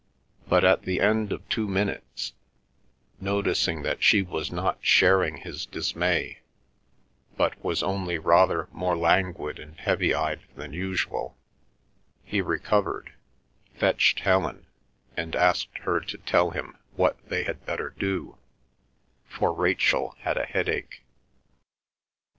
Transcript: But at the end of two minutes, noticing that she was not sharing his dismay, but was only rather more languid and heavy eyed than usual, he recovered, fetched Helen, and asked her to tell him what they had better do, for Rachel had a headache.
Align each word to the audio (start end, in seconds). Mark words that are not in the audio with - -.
But 0.47 0.65
at 0.65 0.81
the 0.81 0.99
end 0.99 1.31
of 1.31 1.47
two 1.47 1.67
minutes, 1.67 2.33
noticing 3.19 3.83
that 3.83 4.01
she 4.01 4.23
was 4.23 4.51
not 4.51 4.79
sharing 4.81 5.37
his 5.37 5.67
dismay, 5.67 6.39
but 7.37 7.63
was 7.63 7.83
only 7.83 8.17
rather 8.17 8.67
more 8.71 8.97
languid 8.97 9.59
and 9.59 9.79
heavy 9.79 10.11
eyed 10.11 10.39
than 10.55 10.73
usual, 10.73 11.37
he 12.23 12.41
recovered, 12.41 13.13
fetched 13.75 14.21
Helen, 14.21 14.65
and 15.15 15.35
asked 15.35 15.77
her 15.83 15.99
to 15.99 16.17
tell 16.17 16.49
him 16.49 16.79
what 16.95 17.17
they 17.29 17.43
had 17.43 17.63
better 17.67 17.91
do, 17.91 18.39
for 19.29 19.53
Rachel 19.53 20.15
had 20.21 20.35
a 20.35 20.45
headache. 20.47 21.03